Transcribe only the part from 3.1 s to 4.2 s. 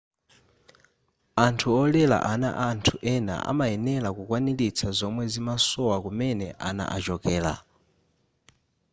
ena amayenera